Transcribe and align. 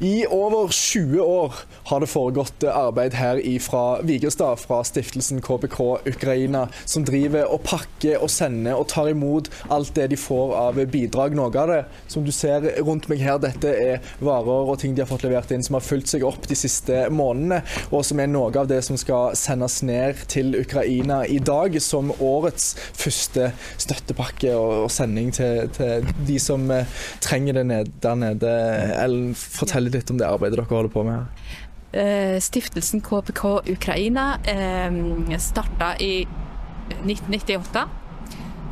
I 0.00 0.26
over 0.26 0.68
20 0.68 1.20
år 1.20 1.54
har 1.84 2.00
det 2.00 2.10
foregått 2.10 2.64
arbeid 2.64 3.14
her 3.14 3.40
fra 3.62 4.00
Vigrestad, 4.02 4.58
fra 4.58 4.80
stiftelsen 4.84 5.42
KBK 5.42 5.78
Ukraina, 6.08 6.66
som 6.84 7.04
driver 7.06 7.50
og 7.52 7.62
pakker 7.66 8.22
og 8.22 8.30
sender 8.32 8.78
og 8.78 8.88
tar 8.92 9.12
imot 9.12 9.50
alt 9.72 9.94
det 9.96 10.08
de 10.12 10.18
får 10.18 10.54
av 10.58 10.80
bidrag. 10.92 11.36
Noe 11.36 11.52
av 11.52 11.70
det 11.70 11.80
som 12.10 12.26
du 12.26 12.32
ser 12.34 12.66
rundt 12.82 13.08
meg 13.10 13.22
her, 13.24 13.40
dette 13.42 13.70
er 13.72 14.02
varer 14.22 14.72
og 14.72 14.80
ting 14.82 14.96
de 14.96 15.04
har 15.04 15.10
fått 15.10 15.26
levert 15.26 15.52
inn 15.54 15.64
som 15.64 15.78
har 15.78 15.86
fulgt 15.86 16.12
seg 16.12 16.26
opp 16.26 16.46
de 16.50 16.58
siste 16.58 17.06
månedene, 17.12 17.62
og 17.90 18.04
som 18.06 18.20
er 18.22 18.30
noe 18.30 18.50
av 18.58 18.70
det 18.70 18.82
som 18.86 18.98
skal 19.00 19.36
sendes 19.38 19.80
ned 19.86 20.24
til 20.32 20.54
Ukraina 20.58 21.22
i 21.26 21.38
dag, 21.42 21.78
som 21.82 22.12
årets 22.18 22.72
første 22.98 23.50
støttepakke 23.80 24.54
og 24.56 24.90
sending 24.92 25.32
til, 25.34 25.68
til 25.76 26.06
de 26.26 26.38
som 26.42 26.66
eh, 26.74 26.88
trenger 27.24 27.60
det 27.60 27.66
ned, 27.68 27.92
der 28.02 28.18
nede. 28.18 28.52
Ellen, 29.02 29.32
fortell 29.34 29.81
litt 29.90 30.10
om 30.12 30.18
det 30.20 30.28
arbeidet 30.28 30.58
dere 30.58 30.68
holder 30.70 30.92
på 30.92 31.04
med 31.06 31.18
her. 31.18 31.60
Eh, 31.92 32.40
stiftelsen 32.40 33.02
KPK 33.04 33.44
Ukraina 33.68 34.38
eh, 34.48 35.38
starta 35.38 35.96
i 36.00 36.26
1998. 37.04 37.82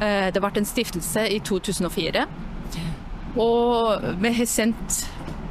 Eh, 0.00 0.28
det 0.32 0.40
ble 0.40 0.52
en 0.56 0.68
stiftelse 0.68 1.26
i 1.28 1.40
2004. 1.44 2.24
Og 3.36 4.06
vi 4.22 4.32
har 4.38 4.48
sendt 4.48 5.02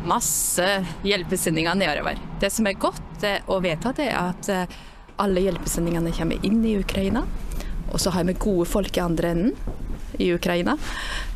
masse 0.10 0.66
hjelpesendinger 1.06 1.78
nedover. 1.78 2.18
Det 2.42 2.50
som 2.52 2.68
er 2.68 2.80
godt 2.80 3.26
å 3.52 3.60
vedta, 3.64 3.94
er 4.00 4.16
at 4.16 4.50
alle 5.20 5.44
hjelpesendingene 5.44 6.14
kommer 6.16 6.46
inn 6.48 6.64
i 6.66 6.78
Ukraina. 6.80 7.26
Og 7.92 8.00
så 8.00 8.14
har 8.16 8.26
vi 8.28 8.38
gode 8.40 8.68
folk 8.70 8.98
i 8.98 9.04
andre 9.04 9.34
enden 9.34 9.54
i 10.20 10.32
Ukraina. 10.34 10.78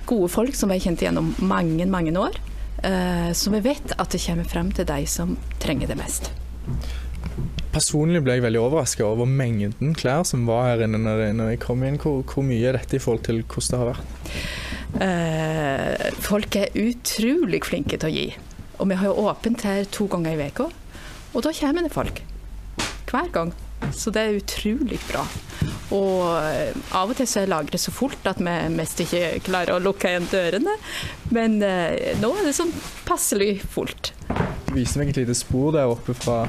Gode 0.07 0.31
folk 0.31 0.55
som 0.55 0.71
har 0.71 0.81
kjent 0.83 1.03
gjennom 1.03 1.33
mange, 1.43 1.85
mange 1.87 2.15
år. 2.19 2.39
Eh, 2.83 3.31
så 3.31 3.51
vi 3.53 3.61
vet 3.63 3.93
at 3.95 4.11
det 4.11 4.21
kommer 4.25 4.47
frem 4.47 4.71
til 4.75 4.87
de 4.87 5.03
som 5.07 5.37
trenger 5.63 5.91
det 5.91 5.97
mest. 5.99 6.31
Personlig 7.73 8.21
ble 8.21 8.35
jeg 8.37 8.43
veldig 8.45 8.61
overraska 8.61 9.05
over 9.07 9.25
mengden 9.25 9.95
klær 9.97 10.25
som 10.29 10.43
var 10.45 10.67
her 10.67 10.83
inne 10.85 10.99
når 11.01 11.53
jeg 11.53 11.61
kom 11.63 11.81
inn. 11.87 11.97
Hvor, 12.01 12.21
hvor, 12.27 12.45
mye 12.45 12.69
er 12.69 12.77
dette 12.77 12.99
i 12.99 13.01
forhold 13.01 13.23
til 13.25 13.41
hvordan 13.41 13.71
det 13.71 13.81
har 13.81 13.91
vært? 13.93 14.35
Eh, 15.03 16.09
folk 16.21 16.59
er 16.59 16.75
utrolig 16.77 17.63
flinke 17.65 17.97
til 17.97 18.11
å 18.11 18.13
gi. 18.13 18.27
Og 18.77 18.89
vi 18.91 18.99
har 18.99 19.09
jo 19.09 19.27
åpent 19.29 19.65
her 19.65 19.87
to 19.89 20.09
ganger 20.11 20.35
i 20.35 20.49
uka. 20.51 20.69
Og 21.33 21.45
da 21.45 21.53
kommer 21.55 21.87
det 21.87 21.93
folk. 21.95 22.21
Hver 23.09 23.31
gang. 23.33 23.55
Så 23.95 24.13
det 24.13 24.21
er 24.21 24.37
utrolig 24.37 24.99
bra. 25.09 25.23
Og 25.91 26.21
eh, 26.39 26.75
av 26.95 27.11
og 27.11 27.17
til 27.19 27.27
så 27.29 27.43
er 27.43 27.51
lageret 27.51 27.81
så 27.81 27.93
fullt 27.93 28.27
at 28.29 28.39
vi 28.41 28.53
mest 28.73 29.01
ikke 29.03 29.39
klarer 29.45 29.75
å 29.75 29.83
lukke 29.83 30.11
igjen 30.11 30.29
dørene. 30.31 30.75
Men 31.35 31.59
eh, 31.65 32.13
nå 32.21 32.31
er 32.37 32.47
det 32.47 32.55
sånn 32.57 32.73
passelig 33.07 33.57
fullt. 33.75 34.13
Du 34.69 34.77
viser 34.77 35.01
meg 35.03 35.13
et 35.13 35.23
lite 35.23 35.35
spor 35.37 35.73
der 35.75 35.91
oppe 35.91 36.15
fra 36.17 36.45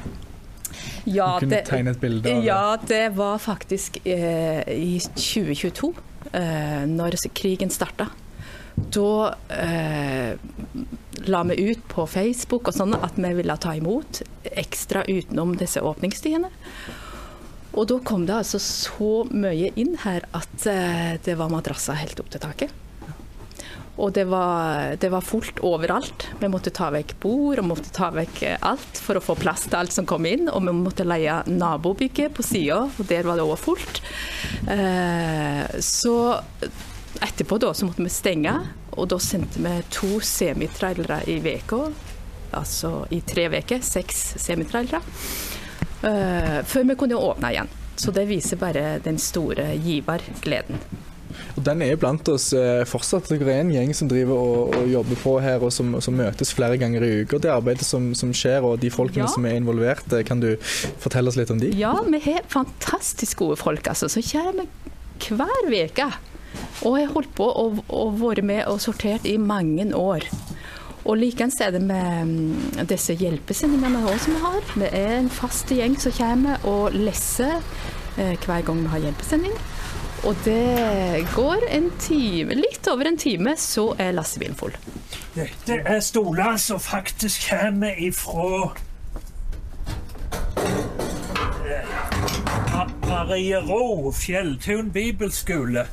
ja, 1.04 1.34
du 1.38 1.44
kunne 1.44 1.56
det, 1.56 1.62
tegne 1.68 1.92
et 1.92 2.00
bilde 2.00 2.30
av 2.30 2.41
det. 2.41 2.46
Ja, 2.46 2.76
det 2.88 3.04
var 3.18 3.38
faktisk 3.42 4.00
eh, 4.06 4.62
i 4.72 4.98
2022, 5.00 5.92
eh, 6.32 6.84
når 6.91 7.19
krigen 7.36 7.72
starta. 7.72 8.08
Da 8.74 9.34
eh, 9.54 10.34
la 11.30 11.42
vi 11.46 11.70
ut 11.70 11.84
på 11.88 12.06
Facebook 12.10 12.69
og 12.69 12.74
sånn 12.74 12.96
at 12.96 13.19
vi 13.20 13.30
ville 13.36 13.56
ta 13.60 13.76
imot 13.78 14.22
ekstra 14.50 15.04
utenom 15.06 15.54
disse 15.60 15.82
åpningstidene. 15.84 16.50
Og 17.75 17.89
da 17.91 17.98
kom 18.06 18.25
det 18.28 18.36
altså 18.39 18.61
så 18.62 19.12
mye 19.34 19.72
inn 19.80 19.97
her 20.05 20.27
at 20.36 20.67
eh, 20.70 21.14
det 21.25 21.34
var 21.41 21.53
madrasser 21.53 21.98
helt 21.98 22.20
opp 22.22 22.31
til 22.31 22.42
taket. 22.42 22.81
Og 23.94 24.11
det 24.12 24.25
var, 24.27 24.97
det 24.98 25.08
var, 25.12 25.22
fullt 25.22 25.61
overalt. 25.62 26.27
Vi 26.41 26.50
måtte 26.50 26.72
ta 26.75 26.89
vekk 26.91 27.14
bord 27.22 27.61
og 27.62 27.69
måtte 27.69 27.92
ta 27.94 28.08
vekk 28.14 28.41
alt 28.58 28.98
for 28.98 29.19
å 29.19 29.22
få 29.22 29.36
plass 29.39 29.69
til 29.69 29.78
alt 29.78 29.94
som 29.94 30.08
kom 30.08 30.27
inn. 30.27 30.48
Og 30.50 30.64
vi 30.66 30.75
måtte 30.75 31.06
leie 31.06 31.36
nabobygget 31.47 32.34
på 32.34 32.42
sida, 32.42 32.81
og 32.91 33.11
der 33.11 33.27
var 33.28 33.39
det 33.39 33.47
òg 33.47 33.61
fullt. 33.62 34.03
Eh, 34.75 35.62
så 35.78 36.16
etterpå 37.22 37.60
da 37.62 37.71
så 37.71 37.87
måtte 37.87 38.03
vi 38.03 38.10
stenge, 38.10 38.56
og 38.98 39.12
da 39.15 39.21
sendte 39.22 39.62
vi 39.62 39.77
to 39.94 40.19
semitrailere 40.19 41.22
i 41.31 41.38
uka. 41.38 41.84
Altså 42.54 43.04
i 43.15 43.22
tre 43.22 43.47
uker. 43.50 43.82
Seks 43.82 44.27
semitrailere. 44.43 45.03
Uh, 46.04 46.60
før 46.69 46.91
vi 46.91 46.98
kunne 47.00 47.16
åpne 47.16 47.54
igjen. 47.54 47.72
Så 47.97 48.12
det 48.12 48.26
viser 48.28 48.59
bare 48.60 48.98
den 49.04 49.19
store 49.22 49.70
givergleden. 49.78 50.81
Og 51.54 51.62
Den 51.66 51.82
er 51.82 51.92
jo 51.92 52.00
blant 52.03 52.28
oss 52.31 52.48
eh, 52.56 52.82
fortsatt. 52.88 53.31
Det 53.31 53.42
er 53.42 53.62
en 53.62 53.72
gjeng 53.72 53.92
som 53.97 54.10
driver 54.10 54.38
og, 54.38 54.75
og 54.78 54.91
jobber 54.91 55.20
på 55.22 55.34
her, 55.42 55.62
og 55.62 55.72
som, 55.75 55.94
som, 56.04 56.16
møtes 56.19 56.53
flere 56.54 56.78
ganger 56.81 57.06
i 57.06 57.12
uka. 57.22 57.41
Det 57.42 57.53
arbeidet 57.53 57.87
som, 57.87 58.12
som 58.19 58.34
skjer 58.34 58.66
og 58.66 58.78
de 58.82 58.91
folkene 58.94 59.26
ja. 59.26 59.31
som 59.31 59.47
er 59.47 59.59
involvert, 59.59 60.06
eh, 60.12 60.25
kan 60.26 60.42
du 60.42 60.54
fortelle 61.03 61.31
oss 61.31 61.38
litt 61.38 61.53
om 61.54 61.62
de? 61.62 61.72
Ja, 61.78 61.94
vi 62.06 62.22
har 62.26 62.47
fantastisk 62.53 63.44
gode 63.44 63.59
folk 63.60 63.91
altså, 63.91 64.10
som 64.10 64.25
kommer 64.25 64.71
hver 65.25 65.71
uke. 65.71 66.10
Og 66.86 66.98
har 66.98 67.10
holdt 67.15 67.32
på 67.34 67.47
og, 67.47 67.81
og 67.91 68.19
vært 68.21 68.47
med 68.47 68.66
og 68.71 68.82
sortert 68.82 69.26
i 69.26 69.38
mange 69.38 69.88
år. 69.97 70.26
Og 71.04 71.19
likeens 71.20 71.59
er 71.60 71.75
det 71.75 71.82
med 71.84 72.31
mm, 72.31 72.84
disse 72.88 73.12
hjelpesendingene 73.20 74.00
også 74.09 74.25
som 74.25 74.37
vi 74.37 74.41
har. 74.44 74.70
Det 74.84 74.91
er 74.97 75.16
en 75.19 75.31
fast 75.32 75.72
gjeng 75.72 75.98
som 76.00 76.15
kommer 76.16 76.65
og 76.69 76.97
leser 76.97 77.59
eh, 78.16 78.32
hver 78.41 78.65
gang 78.65 78.81
vi 78.87 78.92
har 78.94 79.04
hjelpesending. 79.09 79.59
Og 80.25 80.37
det 80.47 81.26
går 81.34 81.66
en 81.69 81.91
time, 82.00 82.56
litt 82.56 82.88
over 82.88 83.10
en 83.10 83.19
time, 83.20 83.53
så 83.60 83.91
er 84.00 84.15
lastebilen 84.16 84.56
full. 84.56 84.72
Dette 85.34 85.76
er 85.84 86.00
stoler 86.00 86.56
som 86.56 86.81
faktisk 86.81 87.50
kommer 87.50 88.00
ifra 88.00 88.71
eh, 91.69 91.92
Marie 93.04 93.60
Ro, 93.69 94.15
Fjelltun 94.16 94.88
bibelskole. 94.94 95.84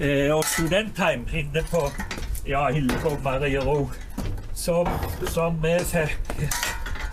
Eh, 0.00 0.32
og 0.32 0.46
studentheim 0.48 1.28
inne 1.36 1.60
på 1.68 1.84
ja, 2.48 2.70
inne 2.72 2.96
på 3.02 3.12
Marie 3.20 3.60
Ro 3.60 3.90
som, 4.60 4.88
som 5.32 5.56
vi 5.62 5.78
fikk 5.88 6.32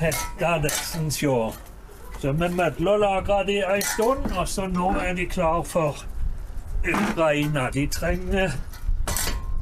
henta 0.01 0.57
nesten 0.63 1.07
sjå. 1.11 1.37
Så 2.21 2.31
vi 2.31 2.49
mellomlagra 2.49 3.43
de 3.47 3.61
en 3.63 3.81
stund, 3.93 4.31
og 4.35 4.47
så 4.49 4.67
nå 4.67 4.91
er 4.99 5.13
de 5.15 5.25
klar 5.31 5.63
for 5.63 6.03
Ukraina. 6.83 7.69
De 7.73 7.87
trenger 7.87 8.51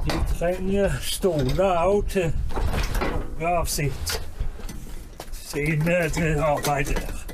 de 0.06 0.18
trenger 0.38 0.92
stoler 1.02 1.78
òg 1.82 2.10
til 2.10 2.32
av 3.42 3.66
sitt 3.66 4.18
sine 5.34 5.96
til 6.14 6.42
arbeid 6.42 6.92
der. 6.94 7.26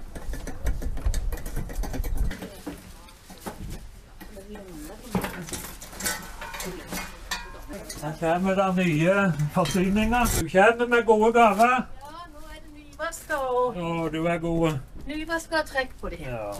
Her 8.02 8.14
kommer 8.20 8.54
det 8.58 8.68
nye 8.84 9.16
forsyninger. 9.54 10.36
Du 10.40 10.48
kommer 10.52 10.86
med 10.86 11.06
gode 11.06 11.32
gaver. 11.32 11.74
Ja, 12.02 12.22
nå 12.32 12.44
er 12.50 12.60
det 12.60 12.72
nyvaska 12.76 13.38
og 13.38 13.76
Å, 13.76 14.08
du 14.12 14.20
er 14.26 14.38
god. 14.42 14.78
Nyvaska 15.06 15.62
og 15.62 15.70
trekk 15.70 15.96
på 16.00 16.12
det. 16.12 16.20
Ja. 16.26 16.52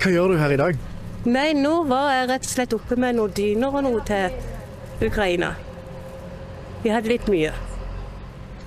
Hva 0.00 0.12
gjør 0.12 0.34
du 0.34 0.38
her 0.40 0.54
i 0.54 0.60
dag? 0.60 0.78
Nei, 1.28 1.50
nå 1.52 1.82
var 1.88 2.12
jeg 2.14 2.28
rett 2.30 2.46
og 2.46 2.52
slett 2.54 2.76
oppe 2.76 2.96
med 2.96 3.18
noen 3.18 3.34
dyner 3.36 3.74
og 3.74 3.84
noe 3.84 4.00
til 4.08 4.38
Ukraina. 5.04 5.54
Vi 6.80 6.92
hadde 6.92 7.12
litt 7.12 7.28
mye. 7.28 7.52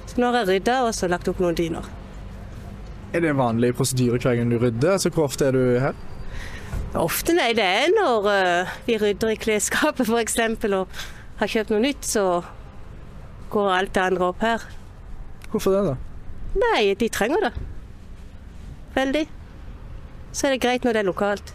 Så 0.10 0.22
nå 0.22 0.30
har 0.30 0.44
jeg 0.44 0.50
rydda 0.52 0.84
og 0.86 0.94
så 0.94 1.10
lagt 1.10 1.30
opp 1.32 1.42
noen 1.42 1.58
dyner. 1.58 1.88
Er 3.14 3.22
det 3.26 3.34
vanlig 3.38 3.72
prosedyre 3.78 4.20
hver 4.22 4.38
gang 4.38 4.54
du 4.54 4.60
rydder? 4.62 4.96
Altså, 4.96 5.10
Hvor 5.10 5.30
ofte 5.30 5.50
er 5.50 5.58
du 5.58 5.80
her? 5.82 5.98
Ofte, 6.98 7.34
nei. 7.34 7.52
Det 7.58 7.66
er 7.66 7.94
når 7.94 8.30
uh, 8.30 8.78
vi 8.86 8.98
rydder 9.02 9.34
i 9.34 9.42
klesskapet 9.42 10.10
f.eks. 10.10 10.38
og 10.70 11.04
har 11.44 11.52
kjøpt 11.52 11.74
noe 11.74 11.84
nytt, 11.84 12.08
så 12.08 12.26
går 13.54 13.70
alt 13.74 13.94
det 13.96 14.04
andre 14.04 14.30
opp 14.32 14.44
her. 14.44 14.66
Hvorfor 15.52 15.76
det, 15.76 15.84
da? 15.92 15.96
Nei, 16.64 16.94
de 16.98 17.10
trenger 17.14 17.48
det. 17.48 17.54
Veldig. 18.96 19.24
Så 20.34 20.48
er 20.48 20.56
det 20.56 20.64
greit 20.64 20.86
når 20.86 20.96
det 20.96 21.04
er 21.04 21.10
lokalt. 21.10 21.54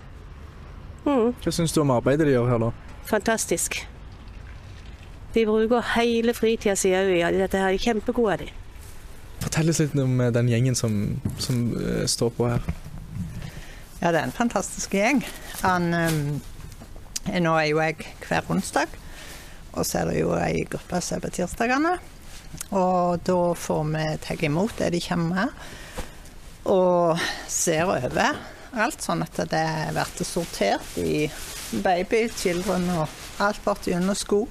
Mm. 1.07 1.33
Hva 1.43 1.55
syns 1.55 1.75
du 1.75 1.81
om 1.83 1.95
arbeidet 1.95 2.27
de 2.29 2.35
gjør 2.35 2.51
her, 2.51 2.63
da? 2.63 2.99
Fantastisk. 3.09 3.81
De 5.35 5.45
bruker 5.47 5.85
hele 5.95 6.35
fritida 6.35 6.77
si 6.79 6.93
òg 6.95 7.11
i 7.17 7.23
dette. 7.39 7.59
her. 7.59 7.73
De 7.73 7.79
er 7.79 7.85
kjempegode 7.89 8.37
av 8.37 8.45
de. 8.45 8.53
Fortell 9.43 9.71
oss 9.71 9.81
litt 9.83 9.95
om 9.99 10.21
eh, 10.21 10.33
den 10.35 10.51
gjengen 10.51 10.79
som, 10.79 10.95
som 11.39 11.69
uh, 11.79 12.05
står 12.11 12.33
på 12.37 12.49
her. 12.51 12.65
Ja, 14.03 14.13
det 14.13 14.21
er 14.21 14.25
en 14.29 14.35
fantastisk 14.35 14.95
gjeng. 14.95 15.25
Han, 15.63 15.91
um, 15.95 16.41
nå 17.35 17.55
er 17.59 17.69
jo 17.71 17.83
jeg 17.83 18.03
hver 18.27 18.51
onsdag. 18.51 18.99
Og 19.75 19.85
så 19.87 20.03
er 20.03 20.11
det 20.11 20.23
jo 20.23 20.33
ei 20.39 20.65
gruppe 20.69 21.01
som 21.05 21.19
er 21.19 21.25
på 21.27 21.33
tirsdagene. 21.39 21.97
Og 22.77 23.21
da 23.27 23.41
får 23.55 23.83
vi 23.93 24.07
ta 24.25 24.37
imot 24.49 24.79
det 24.81 24.93
de 24.95 25.03
kommer 25.05 25.35
med. 25.35 25.67
Og 26.69 27.21
ser 27.49 27.89
over 27.89 28.39
alt, 28.79 29.03
sånn 29.03 29.25
at 29.25 29.39
det 29.49 29.67
blir 29.95 30.27
sortert 30.29 30.97
i 31.01 31.29
baby, 31.85 32.27
children 32.29 32.89
og 32.97 33.09
alt 33.45 33.61
borti 33.65 33.95
under 33.97 34.17
sko. 34.19 34.45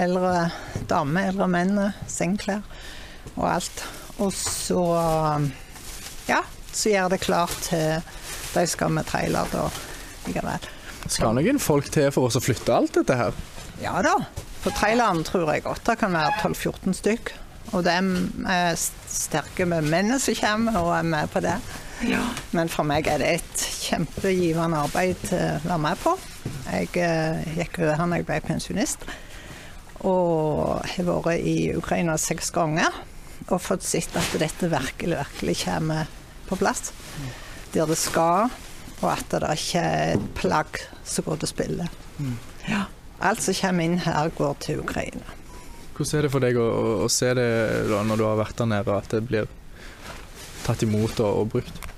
Eldre 0.00 0.48
damer, 0.88 1.30
eldre 1.30 1.48
menn, 1.50 1.78
sengeklær. 2.08 2.62
og 3.36 3.46
alt. 3.48 3.84
Og 4.18 4.32
så 4.32 4.82
ja, 6.28 6.42
så 6.72 6.92
gjør 6.92 7.14
det 7.14 7.22
klart 7.22 7.56
til 7.68 8.02
de 8.52 8.66
skal 8.68 8.92
med 8.92 9.08
trailer 9.08 9.48
da 9.52 9.68
likevel. 10.26 10.68
Skal 11.08 11.34
noen 11.34 11.58
folk 11.58 11.88
til 11.92 12.10
for 12.14 12.28
oss 12.28 12.38
å 12.38 12.42
flytte 12.44 12.74
alt 12.74 12.94
dette 13.00 13.16
her? 13.18 13.38
Ja 13.82 13.98
da. 14.04 14.14
På 14.62 14.70
traileren 14.70 15.24
tror 15.26 15.48
jeg 15.50 15.64
godt 15.64 15.86
det 15.88 15.98
kan 15.98 16.14
være 16.14 16.36
12-14 16.44 16.94
stykk. 16.94 17.32
Og 17.72 17.82
de 17.86 17.94
er 18.52 18.76
sterke 18.78 19.66
med 19.66 19.88
mennene 19.88 20.20
som 20.22 20.36
kommer 20.38 20.78
og 20.78 20.92
er 20.96 21.08
med 21.08 21.32
på 21.32 21.42
det. 21.42 21.56
Men 22.54 22.70
for 22.70 22.86
meg 22.86 23.08
er 23.10 23.22
det 23.22 23.30
et 23.38 23.64
kjempegivende 23.86 24.84
arbeid 24.86 25.22
å 25.34 25.42
være 25.64 25.80
med 25.82 26.00
på. 26.02 26.14
Jeg 26.66 26.90
eh, 26.98 27.42
gikk 27.58 27.80
over 27.82 27.98
her 27.98 28.10
da 28.10 28.20
jeg 28.20 28.28
ble 28.28 28.38
pensjonist. 28.46 29.06
Og 30.06 30.82
har 30.94 31.08
vært 31.08 31.46
i 31.46 31.72
Ukraina 31.78 32.16
seks 32.18 32.50
ganger 32.54 33.02
og 33.48 33.58
fått 33.62 33.86
sett 33.86 34.14
at 34.18 34.34
dette 34.38 34.70
virkelig, 34.70 35.18
virkelig 35.18 35.58
kommer 35.64 36.10
på 36.46 36.58
plass. 36.58 36.92
Der 37.74 37.88
det 37.88 37.98
skal, 37.98 38.50
og 39.00 39.08
at 39.10 39.30
det 39.32 39.54
ikke 39.56 39.82
er 39.82 40.16
et 40.16 40.26
plagg 40.38 40.82
som 41.08 41.26
går 41.26 41.42
til 41.42 41.50
spille. 41.50 41.86
Ja. 42.68 42.86
Alt 43.20 43.42
som 43.44 43.54
kommer 43.54 43.84
inn 43.84 43.98
her, 44.02 44.30
går 44.38 44.58
til 44.64 44.82
Ukraina. 44.82 45.38
Hvordan 45.92 46.18
er 46.18 46.26
det 46.26 46.32
for 46.32 46.42
deg 46.42 46.58
å, 46.58 46.66
å, 46.66 46.92
å 47.04 47.08
se 47.12 47.32
det 47.36 47.48
da, 47.90 48.02
når 48.06 48.20
du 48.20 48.24
har 48.26 48.38
vært 48.40 48.58
der 48.62 48.70
nede, 48.72 48.96
at 48.96 49.12
det 49.12 49.22
blir 49.28 49.50
tatt 50.64 50.82
imot 50.86 51.20
og, 51.20 51.42
og 51.42 51.50
brukt? 51.56 51.88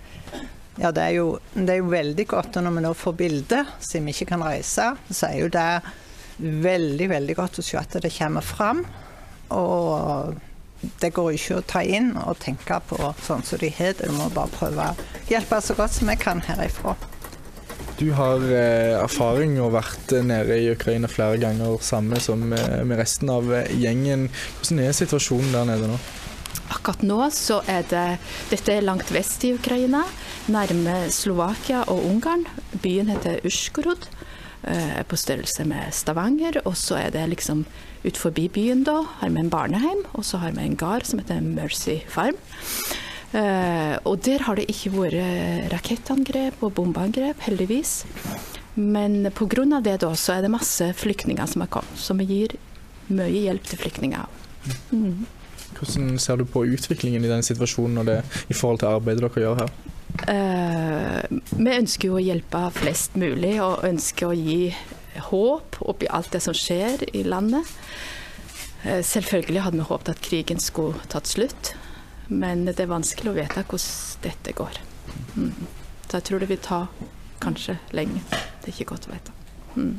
Ja, 0.80 0.90
det 0.90 1.04
er, 1.04 1.12
jo, 1.20 1.26
det 1.54 1.76
er 1.76 1.78
jo 1.78 1.92
veldig 1.92 2.26
godt. 2.26 2.56
Og 2.58 2.66
når 2.66 2.74
vi 2.74 2.82
nå 2.88 2.94
får 2.98 3.14
bilder, 3.20 3.70
siden 3.78 4.08
vi 4.08 4.16
ikke 4.16 4.32
kan 4.32 4.42
reise, 4.42 4.90
så 5.10 5.30
er 5.30 5.38
jo 5.44 5.52
det 5.54 5.68
veldig, 6.42 7.08
veldig 7.12 7.36
godt 7.38 7.60
å 7.62 7.64
se 7.64 7.78
at 7.78 7.94
det 8.02 8.10
kommer 8.16 8.42
fram. 8.44 8.82
Og 9.54 10.34
det 11.00 11.12
går 11.14 11.36
ikke 11.36 11.60
å 11.60 11.66
ta 11.68 11.82
inn 11.86 12.12
og 12.18 12.40
tenke 12.42 12.80
på 12.88 12.98
sånn 13.22 13.44
som 13.46 13.60
de 13.62 13.70
har 13.78 13.94
det. 13.98 14.10
Du 14.10 14.18
må 14.18 14.26
bare 14.34 14.50
prøve 14.52 14.90
å 14.90 15.30
hjelpe 15.30 15.60
så 15.62 15.76
godt 15.78 15.94
som 15.94 16.10
vi 16.10 16.18
kan 16.20 16.42
herifra. 16.44 16.96
Du 17.94 18.08
har 18.10 18.42
eh, 18.42 18.96
erfaring 18.98 19.54
og 19.62 19.76
vært 19.76 20.16
nede 20.26 20.56
i 20.58 20.70
Ukraina 20.72 21.06
flere 21.10 21.38
ganger, 21.38 21.76
samme 21.78 22.18
som 22.22 22.42
eh, 22.50 22.80
med 22.82 22.98
resten 22.98 23.30
av 23.30 23.46
eh, 23.54 23.70
gjengen. 23.78 24.26
Hvordan 24.58 24.80
er 24.82 24.96
situasjonen 24.98 25.54
der 25.54 25.68
nede 25.68 25.90
nå? 25.92 25.98
Akkurat 26.74 27.04
nå 27.06 27.20
så 27.30 27.60
er 27.70 27.86
det 27.86 28.06
Dette 28.50 28.74
er 28.74 28.86
langt 28.86 29.12
vest 29.14 29.44
i 29.46 29.52
Ukraina, 29.54 30.02
nærme 30.50 31.04
Slovakia 31.14 31.84
og 31.92 32.02
Ungarn. 32.08 32.48
Byen 32.82 33.14
heter 33.14 33.44
Ushkorod. 33.46 34.08
er 34.64 35.04
på 35.04 35.16
størrelse 35.16 35.64
med 35.68 35.92
Stavanger. 35.92 36.62
Og 36.64 36.76
så 36.76 36.96
er 36.96 37.10
det 37.12 37.28
liksom 37.28 37.66
ut 38.04 38.16
forbi 38.16 38.48
byen, 38.48 38.82
da, 38.82 39.02
har 39.20 39.28
vi 39.28 39.38
en 39.38 39.50
barnehjem, 39.52 40.06
og 40.14 40.24
så 40.24 40.40
har 40.40 40.56
vi 40.56 40.64
en 40.64 40.76
gard 40.76 41.04
som 41.04 41.20
heter 41.20 41.40
Mercy 41.44 42.00
Farm. 42.08 42.40
Uh, 43.34 43.98
og 44.06 44.20
der 44.22 44.44
har 44.46 44.54
det 44.54 44.68
ikke 44.70 44.92
vært 44.94 45.72
rakettangrep 45.72 46.62
og 46.62 46.76
bombeangrep, 46.76 47.40
heldigvis. 47.48 48.04
Men 48.74 49.30
pga. 49.34 49.80
det 49.80 50.00
da, 50.02 50.14
så 50.14 50.36
er 50.36 50.42
det 50.42 50.50
masse 50.50 50.92
flyktninger 50.98 51.46
som 51.46 51.62
har 51.62 51.70
kommet, 51.70 51.98
så 51.98 52.14
vi 52.18 52.26
gir 52.30 52.56
mye 53.08 53.46
hjelp 53.46 53.66
til 53.68 53.78
flyktninger. 53.78 54.26
Mm. 54.90 55.26
Hvordan 55.74 56.18
ser 56.18 56.38
du 56.38 56.44
på 56.44 56.64
utviklingen 56.64 57.24
i 57.24 57.30
den 57.30 57.42
situasjonen 57.42 58.02
og 58.02 58.06
det, 58.06 58.20
i 58.48 58.54
forhold 58.54 58.80
til 58.82 58.94
arbeidet 58.94 59.26
dere 59.26 59.44
gjør 59.44 59.60
her? 59.62 59.72
Uh, 60.14 61.40
vi 61.58 61.74
ønsker 61.74 62.10
jo 62.10 62.18
å 62.18 62.22
hjelpe 62.22 62.60
flest 62.74 63.16
mulig, 63.18 63.56
og 63.62 63.86
ønsker 63.86 64.30
å 64.30 64.38
gi 64.38 64.74
håp 65.30 65.78
oppi 65.82 66.10
alt 66.10 66.32
det 66.34 66.42
som 66.42 66.54
skjer 66.54 67.06
i 67.14 67.24
landet. 67.26 67.66
Uh, 68.86 69.02
selvfølgelig 69.02 69.66
hadde 69.66 69.82
vi 69.82 69.88
håpet 69.90 70.14
at 70.14 70.22
krigen 70.22 70.62
skulle 70.62 71.02
tatt 71.10 71.30
slutt. 71.30 71.74
Men 72.28 72.64
det 72.66 72.80
er 72.80 72.90
vanskelig 72.90 73.32
å 73.32 73.36
vite 73.36 73.64
hvordan 73.68 74.22
dette 74.24 74.56
går. 74.56 74.80
Mm. 75.36 75.52
Så 76.08 76.18
jeg 76.18 76.26
tror 76.28 76.42
det 76.42 76.48
vil 76.48 76.62
ta 76.62 76.80
kanskje 77.42 77.76
lenge. 77.96 78.22
Det 78.30 78.70
er 78.70 78.74
ikke 78.76 78.92
godt 78.94 79.08
å 79.08 79.14
vite. 79.14 79.34
Mm. 79.74 79.94